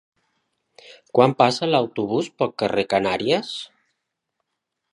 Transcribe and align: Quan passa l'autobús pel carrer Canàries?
Quan 1.17 1.35
passa 1.41 1.69
l'autobús 1.69 2.29
pel 2.41 2.53
carrer 2.63 2.87
Canàries? 2.95 3.53